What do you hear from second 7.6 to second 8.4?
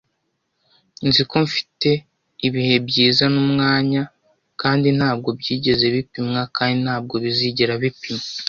bipimwa.